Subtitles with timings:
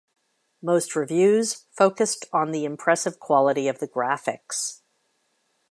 [0.63, 4.81] Most reviews focused on the impressive quality of the graphics.